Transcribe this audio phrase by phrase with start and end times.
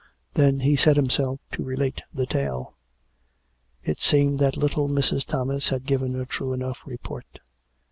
[0.33, 2.73] Then he set himself to relate the tale.
[3.83, 5.25] It seemed that little Mrs.
[5.25, 7.37] Thomas had given a true enough report.